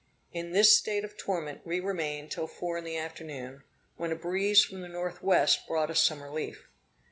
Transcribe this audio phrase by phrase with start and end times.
[0.33, 3.61] In this state of torment we remained till four in the afternoon,
[3.97, 6.67] when a breeze from the northwest brought us some relief.